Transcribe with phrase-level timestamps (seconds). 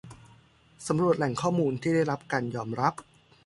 [0.87, 2.93] สำรวจแหล่งข้อมูลที่ได้รับการยอมรับ